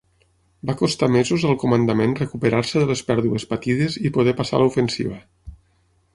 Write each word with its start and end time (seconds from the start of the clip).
Va 0.69 0.73
costar 0.77 1.09
mesos 1.15 1.45
al 1.49 1.59
Comandament 1.63 2.15
recuperar-se 2.21 2.81
de 2.85 2.89
les 2.93 3.05
pèrdues 3.11 3.47
patides 3.53 4.01
i 4.11 4.15
poder 4.19 4.37
passar 4.43 4.61
a 4.61 4.65
l'ofensiva. 4.65 5.23